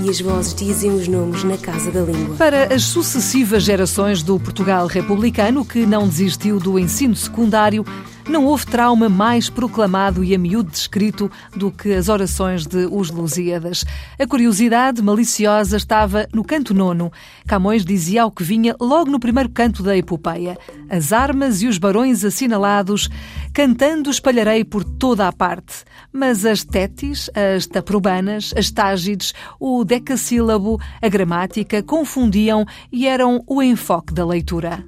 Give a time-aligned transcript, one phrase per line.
[0.00, 2.36] e as vozes dizem os nomes na casa da língua.
[2.36, 7.84] Para as sucessivas gerações do Portugal republicano que não desistiu do ensino secundário,
[8.28, 13.10] não houve trauma mais proclamado e a miúdo descrito do que as orações de Os
[13.10, 13.84] Lusíadas.
[14.18, 17.12] A curiosidade maliciosa estava no canto nono.
[17.46, 20.56] Camões dizia ao que vinha logo no primeiro canto da epopeia:
[20.88, 23.10] As armas e os barões assinalados,
[23.52, 25.84] cantando espalharei por toda a parte.
[26.12, 33.62] Mas as tétis, as taprobanas, as tágides, o decassílabo, a gramática confundiam e eram o
[33.62, 34.84] enfoque da leitura.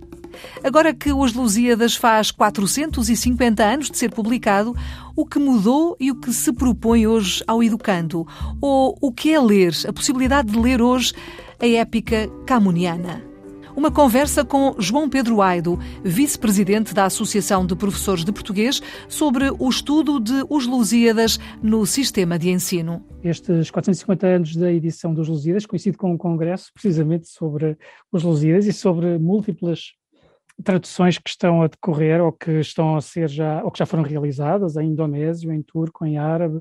[0.63, 4.75] Agora que Os Lusíadas faz 450 anos de ser publicado,
[5.15, 8.27] o que mudou e o que se propõe hoje ao educando?
[8.61, 11.13] Ou o que é ler, a possibilidade de ler hoje
[11.61, 13.34] a épica camuniana?
[13.77, 19.69] Uma conversa com João Pedro Aido, vice-presidente da Associação de Professores de Português, sobre o
[19.69, 23.05] estudo de Os Lusíadas no sistema de ensino.
[23.23, 27.77] Estes 450 anos da edição dos Lusíadas coincide com um congresso precisamente sobre
[28.13, 29.95] os Lusíadas e sobre múltiplas
[30.63, 34.05] traduções que estão a decorrer ou que estão a ser já, ou que já foram
[34.05, 36.61] realizadas em indonésio, em turco, em árabe,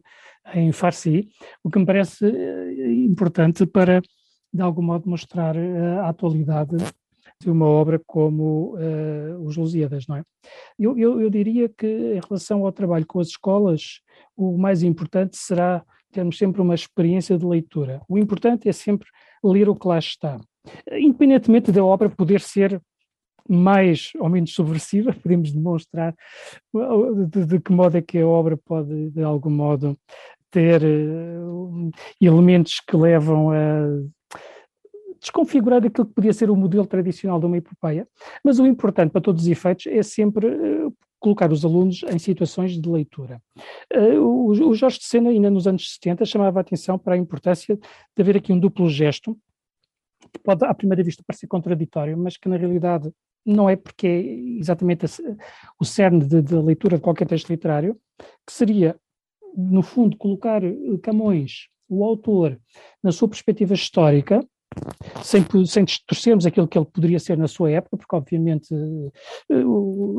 [0.55, 1.29] em farsi,
[1.63, 4.01] o que me parece eh, importante para,
[4.51, 6.75] de algum modo, mostrar eh, a atualidade
[7.43, 10.23] de uma obra como uh, Os Lusíadas, não é?
[10.77, 14.01] Eu, eu, eu, diria que, em relação ao trabalho com as escolas,
[14.35, 18.01] o mais importante será termos sempre uma experiência de leitura.
[18.07, 19.07] O importante é sempre
[19.43, 20.39] ler o que lá está.
[20.91, 22.81] Independentemente da obra poder ser
[23.49, 26.15] mais ou menos subversiva, podemos demonstrar
[27.29, 29.97] de, de, que modo é que a obra pode, de algum modo,
[30.49, 33.85] ter uh, elementos que levam a
[35.23, 38.05] desconfigurar aquilo que podia ser o modelo tradicional de uma epopeia,
[38.43, 42.79] mas o importante para todos os efeitos é sempre uh, colocar os alunos em situações
[42.79, 43.41] de leitura.
[44.19, 47.77] O, o Jorge de Sena, ainda nos anos 70, chamava a atenção para a importância
[47.77, 49.37] de haver aqui um duplo gesto,
[50.33, 53.09] que pode à primeira vista parecer contraditório, mas que na realidade
[53.45, 54.21] não é porque é
[54.59, 55.05] exatamente
[55.79, 57.97] o cerne da leitura de qualquer texto literário,
[58.45, 58.97] que seria,
[59.55, 62.59] no fundo, colocar eh, Camões, o autor,
[63.01, 64.45] na sua perspectiva histórica,
[65.23, 69.63] sem, sem distorcermos aquilo que ele poderia ser na sua época, porque obviamente eh,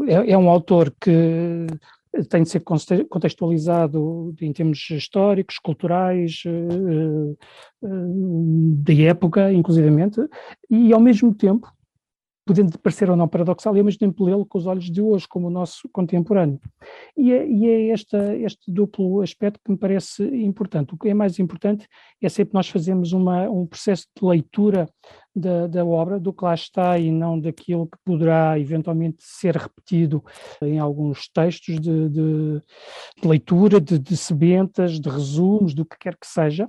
[0.08, 1.66] é, é um autor que
[2.28, 7.34] tem de ser contextualizado em termos históricos, culturais, eh,
[7.82, 10.20] da época, inclusivamente,
[10.70, 11.68] e ao mesmo tempo
[12.44, 15.46] podendo parecer ou não paradoxal, e ao tempo lê-lo com os olhos de hoje, como
[15.46, 16.60] o nosso contemporâneo.
[17.16, 20.94] E é, e é este duplo aspecto que me parece importante.
[20.94, 21.88] O que é mais importante
[22.20, 24.88] é sempre nós fazermos uma, um processo de leitura
[25.34, 30.22] da, da, obra, do que lá está e não daquilo que poderá eventualmente ser repetido
[30.62, 32.62] em alguns textos de, de,
[33.20, 36.68] de leitura, de, de sebentas, de resumos, do que quer que seja,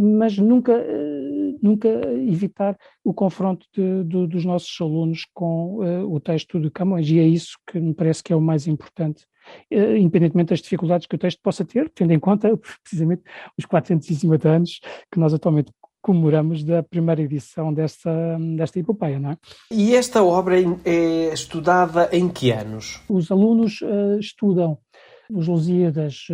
[0.00, 1.21] mas nunca, eh,
[1.62, 7.08] nunca evitar o confronto de, de, dos nossos alunos com uh, o texto de Camões,
[7.08, 9.24] e é isso que me parece que é o mais importante,
[9.72, 13.22] uh, independentemente das dificuldades que o texto possa ter, tendo em conta precisamente
[13.58, 14.80] os 450 anos
[15.10, 19.36] que nós atualmente comemoramos da primeira edição desta, desta epopeia, não é?
[19.70, 23.00] E esta obra é estudada em que anos?
[23.08, 24.78] Os alunos uh, estudam
[25.30, 26.26] os Lusíadas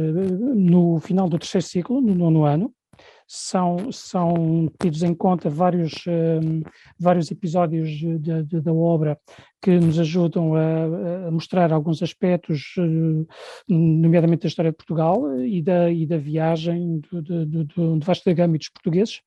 [0.57, 2.75] no final do terceiro ciclo, no nono ano,
[3.29, 6.63] são, são tidos em conta vários, um,
[6.99, 9.21] vários episódios de, de, da obra
[9.61, 13.27] que nos ajudam a, a mostrar alguns aspectos, uh,
[13.69, 18.33] nomeadamente da história de Portugal e da, e da viagem do, do, do, Vasco da
[18.33, 19.21] Gama e dos portugueses.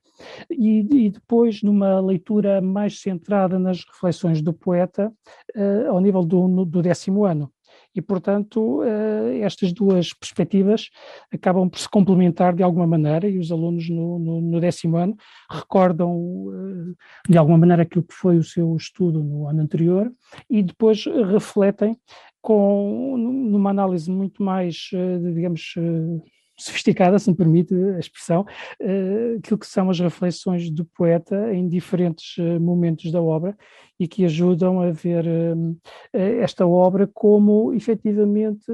[0.49, 5.11] E, e, depois numa leitura mais centrada nas reflexões do poeta
[5.55, 7.51] uh, ao nível do, do décimo ano
[7.93, 10.89] e, portanto, eh, estas duas perspectivas
[11.31, 15.15] acabam por se complementar de alguma maneira e os alunos no, no, no décimo ano
[15.49, 16.15] recordam
[16.53, 20.11] eh, de alguma maneira aquilo que foi o seu estudo no ano anterior
[20.49, 21.97] e depois refletem
[22.41, 25.75] com numa análise muito mais, eh, digamos,
[26.63, 31.67] sofisticada, se me permite a expressão, uh, aquilo que são as reflexões do poeta em
[31.67, 33.57] diferentes uh, momentos da obra
[33.99, 35.77] e que ajudam a ver uh,
[36.13, 38.71] esta obra como efetivamente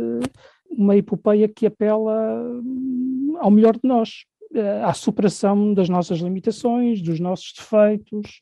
[0.69, 4.25] uma epopeia que apela hum, ao melhor de nós,
[4.83, 8.39] à superação das nossas limitações, dos nossos defeitos,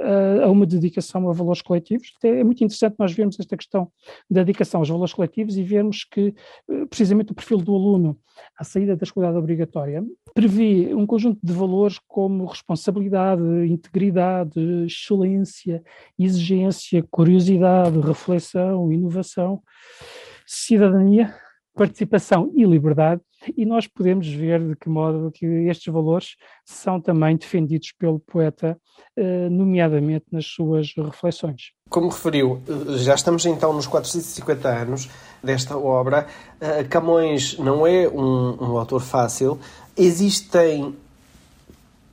[0.00, 2.12] uh, a uma dedicação a valores coletivos.
[2.22, 3.90] É muito interessante nós vermos esta questão
[4.30, 6.34] da dedicação aos valores coletivos e vermos que,
[6.88, 8.18] precisamente, o perfil do aluno
[8.58, 10.02] à saída da escola obrigatória
[10.34, 15.82] prevê um conjunto de valores como responsabilidade, integridade, excelência,
[16.18, 19.62] exigência, curiosidade, reflexão, inovação,
[20.46, 21.34] cidadania,
[21.74, 23.20] participação e liberdade,
[23.56, 28.78] e nós podemos ver de que modo que estes valores são também defendidos pelo poeta,
[29.16, 31.72] eh, nomeadamente nas suas reflexões.
[31.88, 32.60] Como referiu,
[32.98, 35.08] já estamos então nos 450 anos
[35.42, 36.26] desta obra.
[36.60, 39.58] Eh, Camões não é um, um autor fácil.
[39.96, 40.94] Existem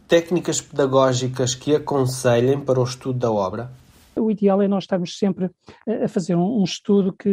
[0.07, 3.71] técnicas pedagógicas que aconselhem para o estudo da obra?
[4.19, 5.49] O ideal é nós estarmos sempre
[5.87, 7.29] a fazer um, estudo que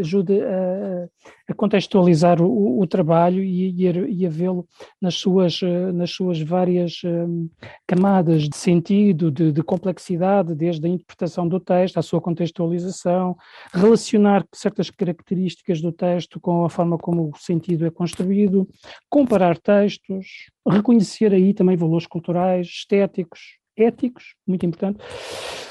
[0.00, 1.08] ajude a,
[1.48, 4.66] a contextualizar o, o, trabalho e, e a, a vê-lo
[5.00, 5.60] nas suas,
[5.94, 7.48] nas suas várias um,
[7.86, 13.36] camadas de sentido, de, de, complexidade, desde a interpretação do texto, à sua contextualização,
[13.72, 18.68] relacionar certas características do texto com a forma como o sentido é construído,
[19.08, 24.98] comparar textos, reconhecer aí também valores culturais, estéticos, éticos, muito importante.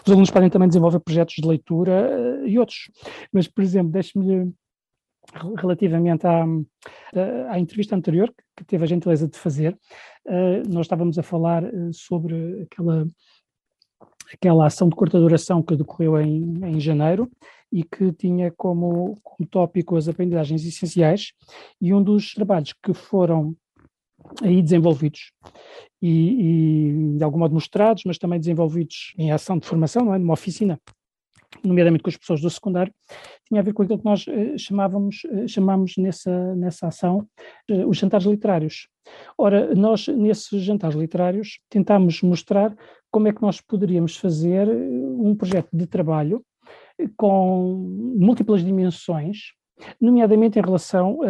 [0.06, 2.92] Os alunos podem também desenvolver projetos de leitura uh, e outros.
[3.31, 4.54] Mas, por exemplo, deixe-me
[5.57, 6.46] relativamente à,
[7.50, 9.74] à, entrevista anterior que teve a gentileza de fazer,
[10.28, 13.07] uh, nós estávamos a falar sobre aquela
[14.34, 17.30] aquela ação de curta duração que decorreu em, em janeiro
[17.72, 21.34] e que tinha como, como tópico as aprendizagens essenciais
[21.81, 23.56] e um dos trabalhos que foram
[24.42, 25.31] aí desenvolvidos
[26.01, 30.18] e, e, de algum modo mostrados, mas também desenvolvidos em ação de formação, não é?
[30.18, 30.80] numa oficina,
[31.63, 32.94] nomeadamente com as pessoas do secundário,
[33.48, 37.27] tinha a ver com aquilo que nós uh, chamávamos, chamamos nessa, nessa ação
[37.69, 38.88] uh, os jantares literários.
[39.38, 42.75] Ora, nós nesses jantares literários tentámos mostrar
[43.12, 46.44] como é que nós poderíamos fazer um projeto de trabalho
[47.16, 49.54] com múltiplas dimensões,
[50.00, 51.27] nomeadamente em relação a,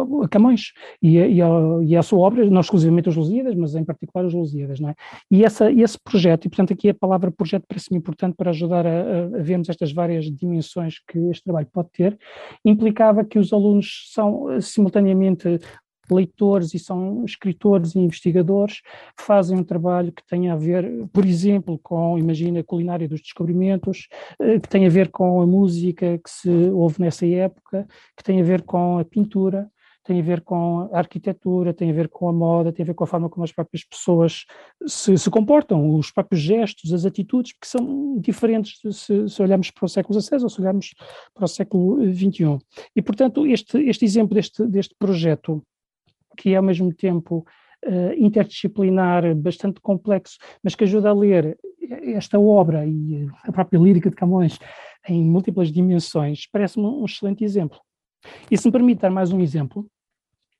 [0.00, 0.72] a, a Camões
[1.02, 1.38] e a, e,
[1.86, 4.94] e a, sua obra, não exclusivamente os Lusíadas, mas em particular os Lusíadas, não é?
[5.30, 9.28] E essa, esse projeto, e portanto aqui a palavra projeto parece-me importante para ajudar a,
[9.40, 12.18] vermos estas várias dimensões que este trabalho pode ter,
[12.64, 15.60] implicava que os alunos são simultaneamente
[16.10, 18.80] leitores e são escritores e investigadores
[19.18, 24.08] fazem um trabalho que tem a ver, por exemplo, com, imagina, a culinária dos descobrimentos,
[24.40, 27.86] eh, que tem a ver com a música que se ouve nessa época,
[28.16, 29.70] que tem a ver com a pintura,
[30.06, 32.94] tem a ver com a arquitetura, tem a ver com a moda, tem a ver
[32.94, 34.44] com a forma como as próprias pessoas
[34.86, 39.84] se, se comportam, os próprios gestos, as atitudes, que são diferentes se, se, olharmos para
[39.84, 40.94] o século XVI ou se olharmos
[41.34, 42.58] para o século XXI.
[42.94, 45.62] E, portanto, este, este exemplo deste, deste projeto
[46.36, 47.46] que é ao mesmo tempo
[47.84, 51.58] uh, interdisciplinar, bastante complexo, mas que ajuda a ler
[52.14, 54.58] esta obra e a própria lírica de Camões
[55.08, 57.78] em múltiplas dimensões, parece-me um excelente exemplo.
[58.50, 59.86] E se me permite dar mais um exemplo,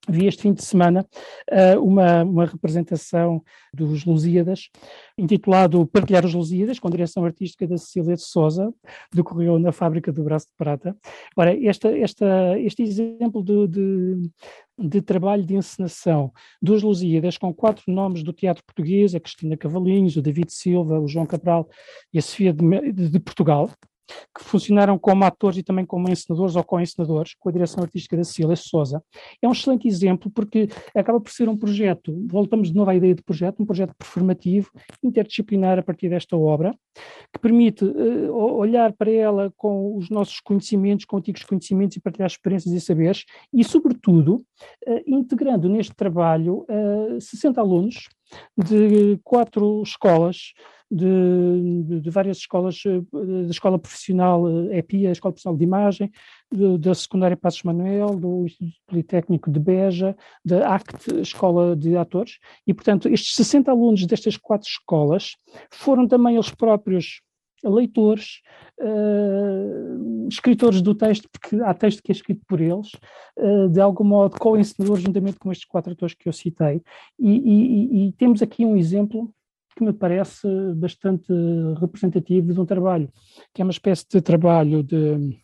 [0.08, 1.06] vi este fim de semana
[1.50, 3.42] uh, uma, uma representação
[3.72, 4.70] dos Lusíadas,
[5.18, 8.72] intitulado Partilhar os Lusíadas, com direção artística da Cecília de Souza,
[9.12, 10.96] decorreu na Fábrica do Braço de Prata.
[11.36, 14.30] Ora, esta, esta, este exemplo de, de,
[14.78, 20.16] de trabalho de encenação dos Lusíadas, com quatro nomes do teatro português, a Cristina Cavalinhos,
[20.16, 21.68] o David Silva, o João Cabral
[22.12, 23.70] e a Sofia de, de Portugal,
[24.34, 28.24] que funcionaram como atores e também como encenadores ou co-encenadores, com a direção artística da
[28.24, 29.02] Cecília Souza.
[29.40, 33.14] É um excelente exemplo porque acaba por ser um projeto, voltamos de novo à ideia
[33.14, 34.70] de projeto, um projeto performativo,
[35.02, 36.74] interdisciplinar a partir desta obra,
[37.32, 42.28] que permite uh, olhar para ela com os nossos conhecimentos, com antigos conhecimentos e partilhar
[42.28, 44.44] experiências e saberes, e sobretudo
[44.86, 48.08] uh, integrando neste trabalho uh, eh, 60 alunos
[48.56, 50.52] de quatro escolas,
[50.90, 53.00] de, de, várias escolas, eh,
[53.44, 56.12] da Escola Profissional eh, a Escola Profissional de Imagem,
[56.78, 62.72] da Secundária Passos Manuel, do Instituto Politécnico de Beja, da ACT, Escola de Atores, e,
[62.72, 65.32] portanto, estes 60 alunos destas quatro escolas
[65.70, 67.20] foram também eles próprios
[67.64, 68.42] leitores,
[68.80, 72.92] uh, escritores do texto, porque há texto que é escrito por eles,
[73.38, 76.82] uh, de algum modo co-encenadores, juntamente com estes quatro atores que eu citei,
[77.18, 79.32] e, e, e, temos aqui um exemplo
[79.76, 81.30] que me parece bastante
[81.78, 83.10] representativo de um trabalho,
[83.52, 85.38] que é uma espécie de trabalho de,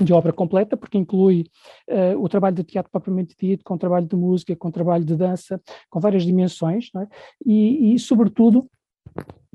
[0.00, 1.46] de obra completa, porque inclui
[1.88, 5.60] uh, o trabalho de teatro propriamente dito, com trabalho de música, com trabalho de dança,
[5.88, 7.06] com várias dimensões, é?
[7.46, 8.68] e, e, sobretudo,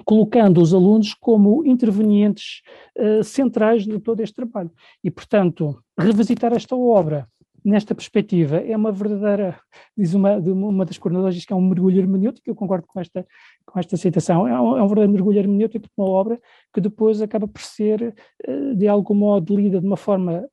[0.06, 2.62] colocando os alunos como intervenientes
[2.98, 4.72] uh, centrais de todo este trabalho.
[5.04, 7.28] E, portanto, revisitar esta obra
[7.66, 9.60] nesta perspectiva, é uma verdadeira,
[9.98, 13.26] diz uma, uma das coordenadoras, diz que é um mergulho hermenêutico, eu concordo com esta,
[13.66, 16.40] com esta citação, é um, é um verdadeiro mergulho hermenêutico de uma obra
[16.74, 18.16] que depois acaba por ser,
[18.48, 20.48] eh, de algum modo, lida de uma forma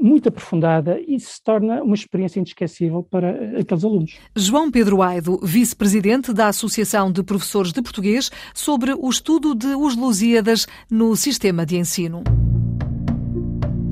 [0.00, 4.18] muito aprofundada e se torna uma experiência inesquecível para aqueles alunos.
[4.34, 9.96] João Pedro Aido, vice-presidente da Associação de Professores de Português, sobre o estudo de Os
[9.96, 12.24] Lusíadas no sistema de ensino.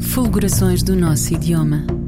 [0.00, 1.99] Fulgurações do nosso idioma.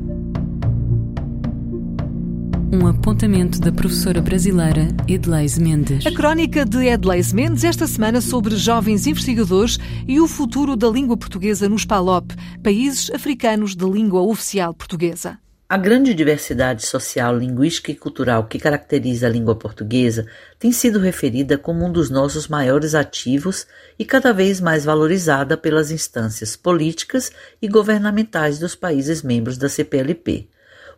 [2.75, 6.07] Um apontamento da professora brasileira Edleise Mendes.
[6.07, 11.14] A crónica de Edleise Mendes esta semana sobre jovens investigadores e o futuro da língua
[11.14, 15.38] portuguesa nos PALOP, países africanos de língua oficial portuguesa.
[15.69, 20.26] A grande diversidade social, linguística e cultural que caracteriza a língua portuguesa
[20.59, 23.67] tem sido referida como um dos nossos maiores ativos
[23.99, 30.49] e cada vez mais valorizada pelas instâncias políticas e governamentais dos países membros da CPLP.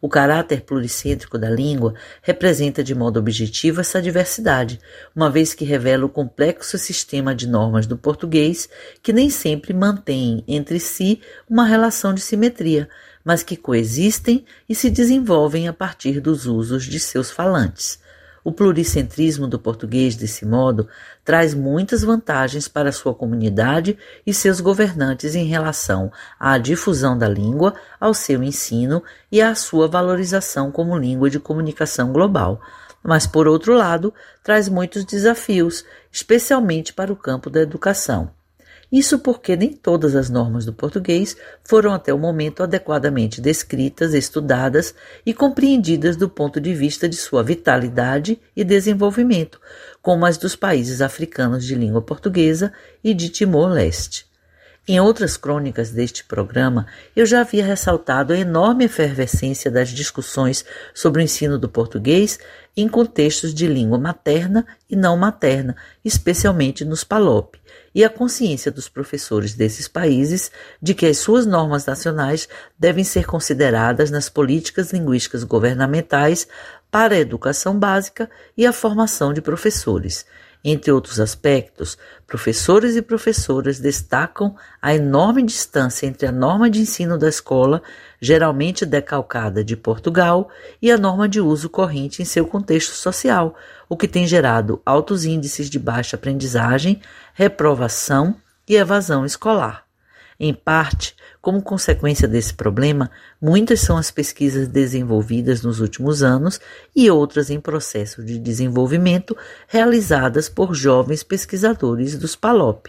[0.04, 4.78] O caráter pluricêntrico da língua representa de modo objetivo essa diversidade,
[5.16, 8.68] uma vez que revela o complexo sistema de normas do português
[9.02, 12.86] que nem sempre mantém entre si uma relação de simetria,
[13.24, 17.98] mas que coexistem e se desenvolvem a partir dos usos de seus falantes.
[18.44, 20.86] O pluricentrismo do português, desse modo,
[21.24, 23.96] traz muitas vantagens para sua comunidade
[24.26, 29.88] e seus governantes em relação à difusão da língua, ao seu ensino e à sua
[29.88, 32.60] valorização como língua de comunicação global.
[33.02, 35.82] Mas, por outro lado, traz muitos desafios,
[36.12, 38.30] especialmente para o campo da educação.
[38.94, 44.94] Isso porque nem todas as normas do português foram até o momento adequadamente descritas, estudadas
[45.26, 49.60] e compreendidas do ponto de vista de sua vitalidade e desenvolvimento,
[50.00, 52.72] como as dos países africanos de língua portuguesa
[53.02, 54.26] e de Timor-Leste.
[54.86, 56.86] Em outras crônicas deste programa,
[57.16, 62.38] eu já havia ressaltado a enorme efervescência das discussões sobre o ensino do português
[62.76, 65.74] em contextos de língua materna e não materna,
[66.04, 67.56] especialmente nos PALOP,
[67.94, 70.50] e a consciência dos professores desses países
[70.82, 72.48] de que as suas normas nacionais
[72.78, 76.48] devem ser consideradas nas políticas linguísticas governamentais
[76.90, 80.26] para a educação básica e a formação de professores.
[80.66, 87.18] Entre outros aspectos, professores e professoras destacam a enorme distância entre a norma de ensino
[87.18, 87.82] da escola,
[88.18, 90.48] geralmente decalcada de Portugal,
[90.80, 93.54] e a norma de uso corrente em seu contexto social,
[93.90, 97.02] o que tem gerado altos índices de baixa aprendizagem,
[97.34, 98.34] reprovação
[98.66, 99.84] e evasão escolar.
[100.40, 106.58] Em parte, como consequência desse problema, muitas são as pesquisas desenvolvidas nos últimos anos
[106.96, 109.36] e outras em processo de desenvolvimento
[109.68, 112.86] realizadas por jovens pesquisadores dos PALOP,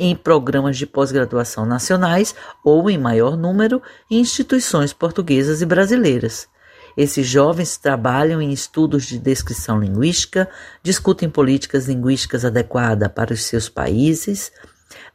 [0.00, 2.34] em programas de pós-graduação nacionais
[2.64, 6.48] ou, em maior número, em instituições portuguesas e brasileiras.
[6.96, 10.48] Esses jovens trabalham em estudos de descrição linguística,
[10.82, 14.50] discutem políticas linguísticas adequadas para os seus países,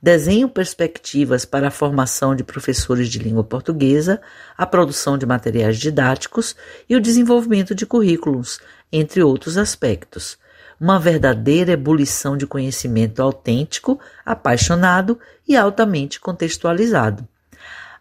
[0.02, 4.22] desenham perspectivas para a formação de professores de língua portuguesa,
[4.58, 6.56] a produção de materiais didáticos
[6.90, 8.60] e o desenvolvimento de currículos,
[8.92, 10.38] entre outros aspectos.
[10.80, 17.28] Uma verdadeira ebulição de conhecimento autêntico, apaixonado e altamente contextualizado.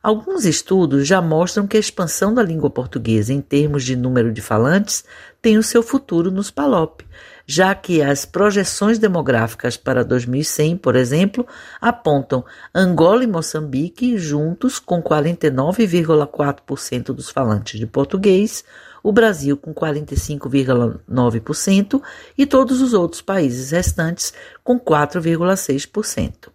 [0.01, 4.41] Alguns estudos já mostram que a expansão da língua portuguesa em termos de número de
[4.41, 5.05] falantes
[5.43, 7.03] tem o seu futuro nos PALOP,
[7.51, 11.47] já que as projeções demográficas para 2100, por exemplo,
[11.81, 18.63] apontam Angola e Moçambique juntos com 49,4% dos falantes de português,
[19.03, 22.03] o Brasil com 45,9%
[22.37, 26.51] e todos os outros países restantes com 4,6%.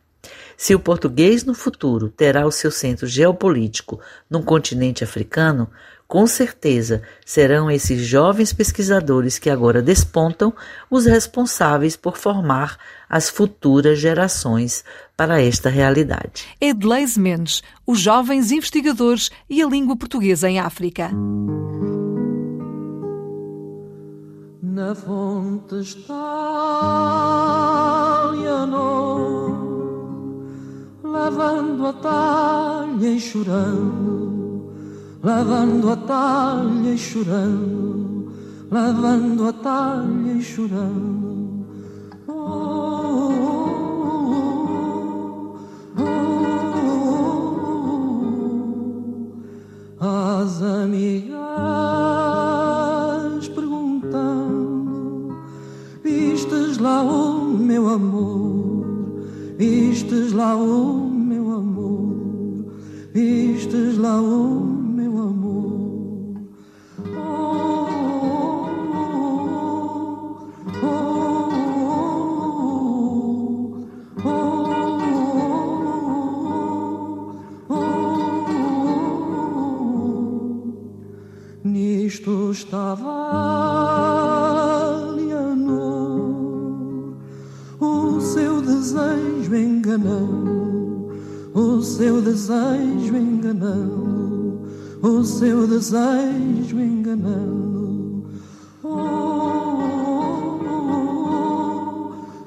[0.55, 5.67] Se o português no futuro terá o seu centro geopolítico num continente africano,
[6.13, 10.53] com certeza serão esses jovens pesquisadores que agora despontam
[10.87, 12.77] os responsáveis por formar
[13.09, 14.83] as futuras gerações
[15.17, 16.45] para esta realidade.
[16.61, 21.09] Edleis Mendes, os jovens investigadores e a língua portuguesa em África.
[24.61, 26.73] Na fonte está
[31.01, 34.42] lavando a talha e chorando,
[35.23, 38.33] lavando a talha e chorando,
[38.69, 41.65] lavando a talha e chorando.
[42.27, 42.33] Oh,
[45.97, 46.05] oh, oh,
[50.05, 51.39] As amigas
[53.47, 55.37] perguntando,
[56.03, 58.85] vistes lá o meu amor,
[59.57, 61.13] vistes lá o
[63.13, 64.72] vistes lá o
[82.63, 83.11] estava
[85.15, 86.33] Leonor,
[87.79, 91.11] o seu desejo enganou,
[91.53, 94.61] o seu desejo enganou,
[95.01, 98.23] o seu desejo enganou.
[98.83, 98.89] Oh,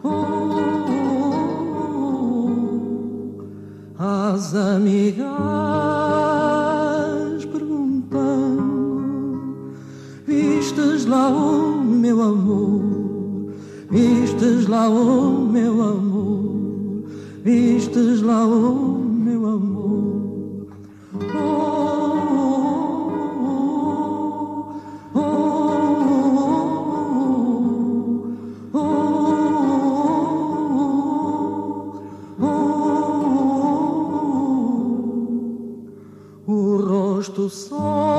[0.02, 0.14] oh,
[3.98, 5.45] oh, as amigas
[14.36, 17.04] vistes lá o meu amor,
[17.42, 20.66] vistes lá o meu amor.
[21.34, 21.96] Oh,
[25.14, 25.22] oh,
[36.46, 38.15] oh, o rosto sobre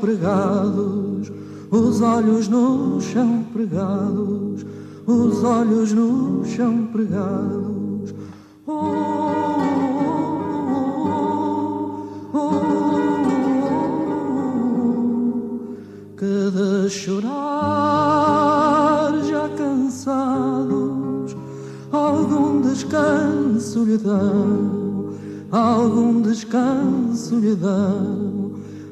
[0.00, 1.30] pregados,
[1.70, 4.66] os olhos no chão pregados,
[5.06, 8.14] os olhos no chão pregados.
[8.66, 8.72] Oh,
[12.32, 12.60] oh, oh,
[16.16, 18.32] que de chorar
[19.24, 21.36] já cansados,
[21.92, 24.90] algum descanso lhe dão
[25.50, 28.19] algum descanso lhe dão,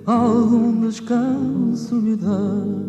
[0.09, 2.88] algum descanso lhe dão.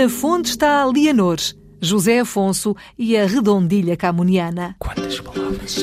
[0.00, 1.36] Na fonte está Leonor,
[1.78, 4.74] José Afonso e a Redondilha Camuniana.
[4.78, 5.76] Quantas palavras?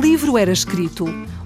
[0.00, 1.04] livro era escrito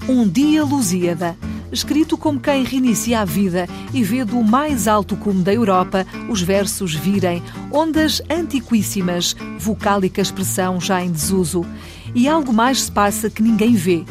[0.08, 1.36] Um Dia Lusíada,
[1.72, 6.40] escrito como quem reinicia a vida e vê do mais alto cume da Europa os
[6.40, 11.66] versos virem, ondas antiquíssimas, vocálica expressão já em desuso.
[12.14, 14.04] E algo mais se passa que ninguém vê.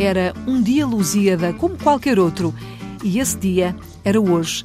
[0.00, 2.54] Era um dia Lusíada como qualquer outro,
[3.04, 4.64] e esse dia era hoje.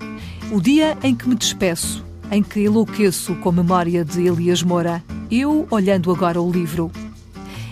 [0.49, 5.03] O dia em que me despeço, em que enlouqueço com memória de Elias Moura.
[5.29, 6.89] Eu olhando agora o livro.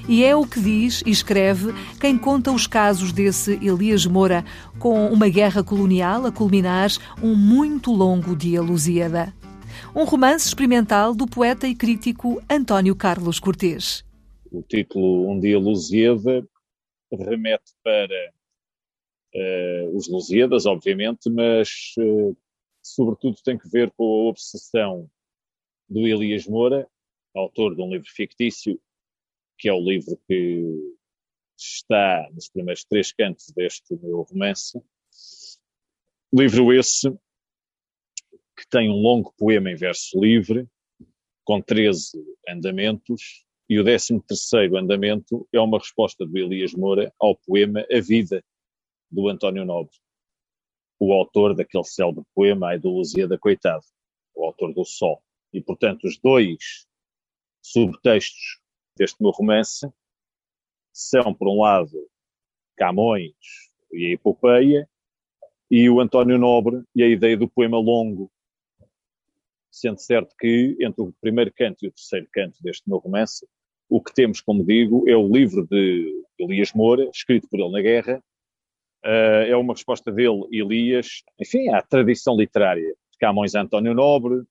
[0.10, 4.44] E é o que diz e escreve quem conta os casos desse Elias Moura,
[4.78, 6.90] com uma guerra colonial a culminar
[7.24, 9.34] um muito longo dia Lusíada.
[9.96, 14.04] Um romance experimental do poeta e crítico António Carlos Cortês.
[14.52, 16.46] O título Um Dia Lusíada
[17.16, 18.34] remete para
[19.36, 22.36] uh, os Lusíadas, obviamente, mas uh,
[22.82, 25.10] sobretudo tem que ver com a obsessão
[25.90, 26.88] do Elias Moura,
[27.36, 28.80] autor de um livro fictício
[29.58, 30.64] que é o livro que
[31.58, 34.82] está nos primeiros três cantos deste meu romance.
[36.34, 37.10] Livro esse
[38.58, 40.68] que tem um longo poema em verso livre,
[41.46, 42.18] com 13
[42.50, 48.00] andamentos, e o 13 terceiro andamento é uma resposta do Elias Moura ao poema A
[48.00, 48.44] Vida,
[49.10, 49.96] do António Nobre,
[51.00, 53.84] o autor daquele célebre poema A Ideologia da Coitada,
[54.36, 55.24] o autor do Sol.
[55.52, 56.86] E, portanto, os dois
[57.64, 58.62] subtextos
[58.96, 59.92] deste meu romance
[60.92, 62.08] são, por um lado,
[62.78, 63.34] Camões
[63.92, 64.88] e a epopeia,
[65.72, 68.32] e o António Nobre e a ideia do poema longo,
[69.72, 73.48] sendo certo que, entre o primeiro canto e o terceiro canto deste meu romance,
[73.96, 77.80] o que temos, como digo, é o livro de Elias Moura, escrito por ele na
[77.80, 78.24] guerra,
[79.06, 84.42] uh, é uma resposta dele, Elias, enfim, à tradição literária de Camões António Nobre,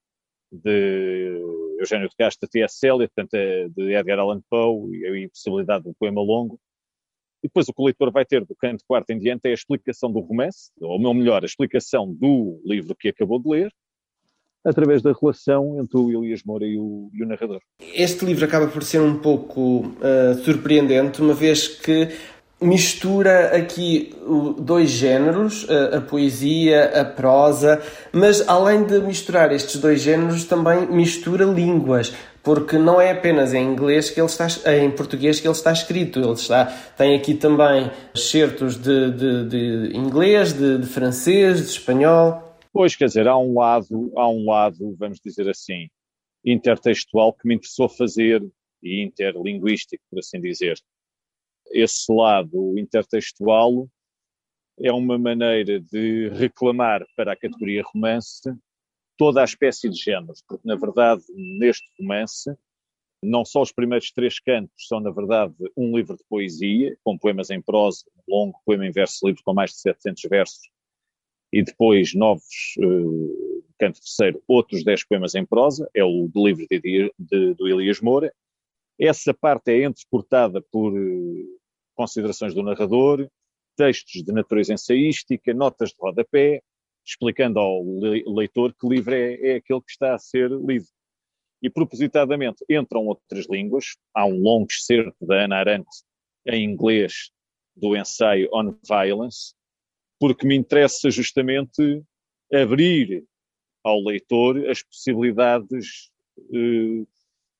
[0.52, 1.40] de
[1.80, 2.86] Eugênio de Castro, T.S.
[2.86, 6.60] Eliot, portanto, é de Edgar Allan Poe e a impossibilidade do poema longo.
[7.42, 9.54] E depois o que o leitor vai ter do canto quarto em diante é a
[9.54, 13.72] explicação do romance, ou melhor, a explicação do livro que acabou de ler,
[14.64, 17.60] através da relação entre o Elias Moura e o, e o narrador.
[17.94, 22.08] Este livro acaba por ser um pouco uh, surpreendente, uma vez que
[22.62, 24.14] mistura aqui
[24.58, 31.44] dois géneros, a poesia, a prosa, mas além de misturar estes dois géneros, também mistura
[31.44, 35.72] línguas, porque não é apenas em inglês que ele está, em português que ele está
[35.72, 41.68] escrito, ele está, tem aqui também excertos de, de, de inglês, de, de francês, de
[41.68, 42.51] espanhol.
[42.72, 45.88] Pois, quer dizer, há um lado, há um lado, vamos dizer assim,
[46.44, 48.42] intertextual que me interessou fazer
[48.82, 50.78] e interlinguístico, por assim dizer.
[51.70, 53.88] Esse lado intertextual
[54.80, 58.42] é uma maneira de reclamar para a categoria romance
[59.18, 61.22] toda a espécie de géneros, porque na verdade
[61.60, 62.50] neste romance
[63.22, 67.50] não só os primeiros três cantos são na verdade um livro de poesia, com poemas
[67.50, 70.70] em prosa, um longo poema em verso livre com mais de 700 versos,
[71.52, 76.66] e depois novos, uh, canto terceiro, outros dez poemas em prosa, é o do livro
[76.70, 78.32] de, de, do Elias Moura.
[78.98, 81.60] Essa parte é entrecortada por uh,
[81.94, 83.28] considerações do narrador,
[83.76, 86.62] textos de natureza ensaística, notas de rodapé,
[87.04, 90.86] explicando ao leitor que livro é, é aquele que está a ser lido.
[91.60, 95.88] E propositadamente entram outras línguas, há um longo excerto da Ana Arendt
[96.46, 97.30] em inglês
[97.76, 99.54] do ensaio On Violence,
[100.22, 102.00] porque me interessa justamente
[102.54, 103.24] abrir
[103.82, 107.04] ao leitor as possibilidades uh,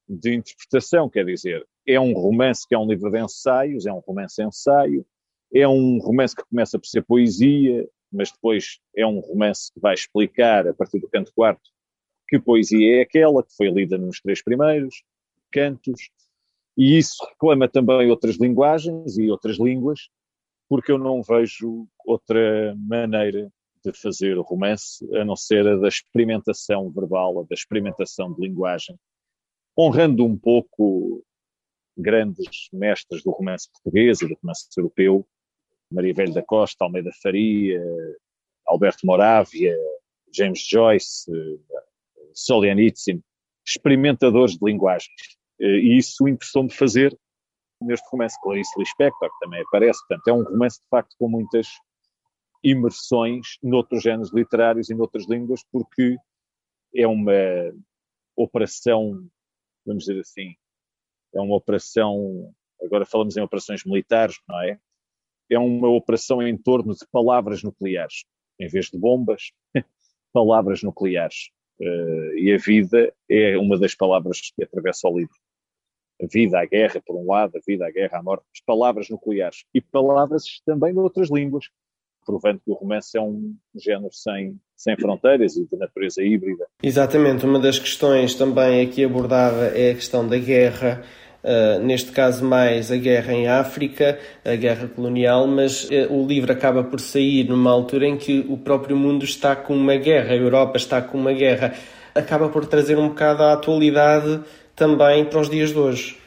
[0.08, 3.98] de interpretação, quer dizer, é um romance que é um livro de ensaios, é um
[3.98, 5.04] romance-ensaio,
[5.52, 9.94] é um romance que começa por ser poesia, mas depois é um romance que vai
[9.94, 11.68] explicar, a partir do canto quarto,
[12.28, 15.02] que poesia é aquela que foi lida nos três primeiros
[15.50, 16.10] cantos,
[16.78, 20.10] e isso reclama também outras linguagens e outras línguas,
[20.72, 23.52] porque eu não vejo outra maneira
[23.84, 28.98] de fazer romance a não ser a da experimentação verbal, a da experimentação de linguagem,
[29.78, 31.22] honrando um pouco
[31.94, 35.28] grandes mestres do romance português e do romance europeu,
[35.90, 37.84] Maria Velho da Costa, Almeida Faria,
[38.66, 39.76] Alberto Moravia,
[40.34, 41.30] James Joyce,
[42.32, 43.20] Solzhenitsyn,
[43.62, 45.36] experimentadores de linguagens.
[45.60, 47.14] E isso interessou-me fazer
[47.84, 50.00] neste romance, Clarice Lispector, que também aparece.
[50.06, 51.68] Portanto, é um romance, de facto, com muitas
[52.62, 56.16] imersões noutros géneros literários e noutras línguas, porque
[56.94, 57.32] é uma
[58.36, 59.26] operação,
[59.84, 60.54] vamos dizer assim,
[61.34, 64.78] é uma operação, agora falamos em operações militares, não é?
[65.50, 68.24] É uma operação em torno de palavras nucleares,
[68.58, 69.50] em vez de bombas,
[70.32, 71.50] palavras nucleares.
[71.80, 75.36] Uh, e a vida é uma das palavras que atravessa o livro
[76.30, 79.64] vida, a guerra, por um lado, a vida, a guerra, a morte, as palavras nucleares
[79.74, 81.66] e palavras também de outras línguas,
[82.24, 86.66] provando que o romance é um género sem, sem fronteiras e de natureza híbrida.
[86.82, 91.02] Exatamente, uma das questões também aqui abordada é a questão da guerra.
[91.42, 96.52] Uh, neste caso mais a guerra em África, a guerra colonial, mas uh, o livro
[96.52, 100.36] acaba por sair numa altura em que o próprio mundo está com uma guerra, a
[100.36, 101.74] Europa está com uma guerra.
[102.14, 104.40] Acaba por trazer um bocado a atualidade
[104.74, 106.18] também para os dias de hoje.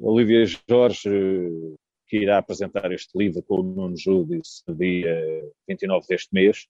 [0.00, 1.10] Olivia Jorge,
[2.06, 5.16] que irá apresentar este livro com o Nuno Júdice no dia
[5.68, 6.66] 29 deste mês,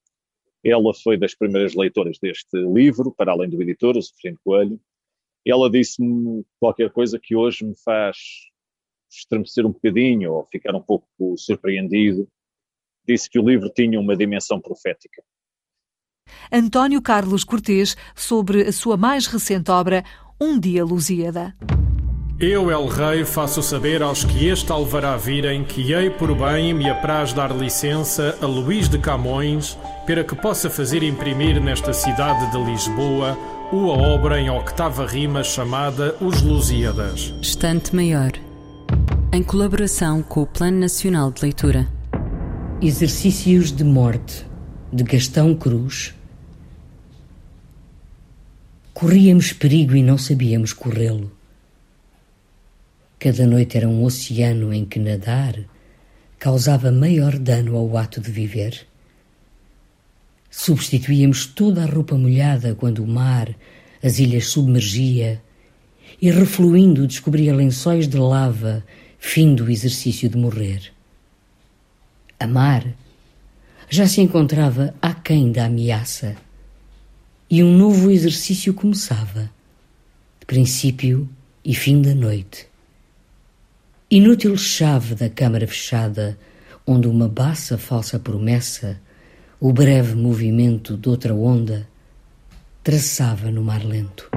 [0.64, 4.80] ela foi das primeiras leitoras deste livro, para além do editor, o Sofrendo Coelho.
[5.44, 8.16] Ela disse-me qualquer coisa que hoje me faz
[9.10, 11.06] estremecer um bocadinho ou ficar um pouco
[11.36, 12.28] surpreendido.
[13.06, 15.22] Disse que o livro tinha uma dimensão profética.
[16.50, 20.04] António Carlos Cortês, sobre a sua mais recente obra,
[20.42, 21.54] um dia Lusíada.
[22.40, 26.90] Eu, El Rei, faço saber aos que este alvará virem que hei por bem me
[26.90, 32.58] apraz dar licença a Luís de Camões para que possa fazer imprimir nesta cidade de
[32.58, 33.38] Lisboa
[33.70, 37.32] uma obra em octava rima chamada Os Lusíadas.
[37.40, 38.32] Estante Maior,
[39.32, 41.86] em colaboração com o Plano Nacional de Leitura.
[42.80, 44.44] Exercícios de Morte,
[44.92, 46.12] de Gastão Cruz,
[49.02, 51.32] Corríamos perigo e não sabíamos corrê-lo.
[53.18, 55.58] Cada noite era um oceano em que nadar
[56.38, 58.86] causava maior dano ao ato de viver.
[60.48, 63.52] Substituíamos toda a roupa molhada quando o mar
[64.00, 65.42] as ilhas submergia
[66.20, 68.84] e, refluindo, descobria lençóis de lava,
[69.18, 70.92] fim do exercício de morrer.
[72.38, 72.86] Amar
[73.90, 76.36] já se encontrava aquém da ameaça
[77.52, 79.50] e um novo exercício começava,
[80.46, 81.28] princípio
[81.62, 82.66] e fim da noite.
[84.10, 86.38] Inútil chave da câmara fechada,
[86.86, 88.98] onde uma baça falsa promessa,
[89.60, 91.86] o breve movimento de outra onda,
[92.82, 94.30] traçava no mar lento.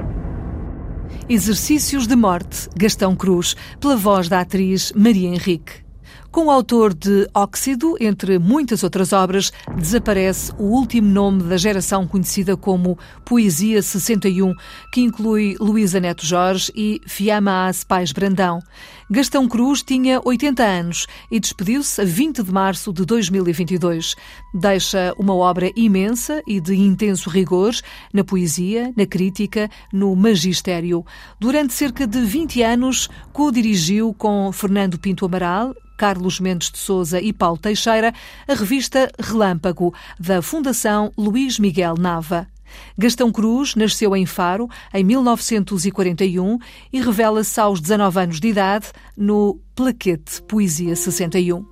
[1.26, 5.85] Exercícios de Morte, Gastão Cruz, pela voz da atriz Maria Henrique.
[6.30, 12.06] Com o autor de Óxido, entre muitas outras obras, desaparece o último nome da geração
[12.06, 14.54] conhecida como Poesia 61,
[14.92, 18.60] que inclui Luísa Neto Jorge e Fiamma Pais Brandão.
[19.08, 24.16] Gastão Cruz tinha 80 anos e despediu-se a 20 de março de 2022.
[24.52, 27.72] Deixa uma obra imensa e de intenso rigor
[28.12, 31.06] na poesia, na crítica, no magistério.
[31.38, 37.32] Durante cerca de 20 anos, co-dirigiu com Fernando Pinto Amaral, Carlos Mendes de Souza e
[37.32, 38.12] Paulo Teixeira,
[38.48, 42.55] a revista Relâmpago, da Fundação Luís Miguel Nava.
[42.96, 46.58] Gastão Cruz nasceu em Faro em 1941
[46.92, 51.64] e revela-se aos 19 anos de idade no Plaquete Poesia 61.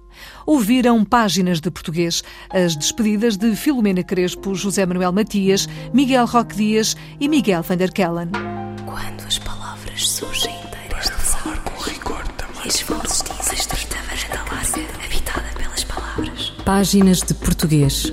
[0.47, 6.97] Ouviram páginas de português, as despedidas de Filomena Crespo, José Manuel Matias, Miguel Roque Dias
[7.19, 8.31] e Miguel van der Kellen.
[8.85, 12.69] Quando as palavras surgem inteiras de falar com rigor também.
[12.69, 16.51] Esforços dizem estreita varanda larga, habitada pelas palavras.
[16.65, 18.13] Páginas de Português.